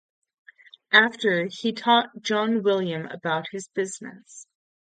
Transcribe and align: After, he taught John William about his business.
After, 0.93 1.45
he 1.45 1.73
taught 1.73 2.23
John 2.23 2.63
William 2.63 3.05
about 3.05 3.49
his 3.51 3.67
business. 3.67 4.47